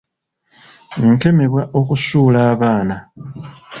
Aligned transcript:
Nkemebwa 1.11 1.63
okusuula 1.79 2.39
abaana. 2.53 2.97